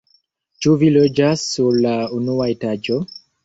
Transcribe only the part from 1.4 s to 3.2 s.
sur la unua etaĝo?